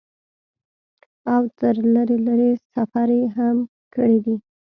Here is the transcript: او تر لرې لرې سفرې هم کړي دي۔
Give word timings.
او 1.33 1.43
تر 1.59 1.75
لرې 1.93 2.17
لرې 2.27 2.51
سفرې 2.73 3.21
هم 3.37 3.57
کړي 3.93 4.17
دي۔ 4.25 4.35